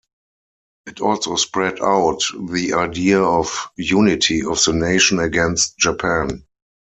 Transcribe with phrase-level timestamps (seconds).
[0.87, 6.43] It also spread out the idea of unity of the nation against Japan.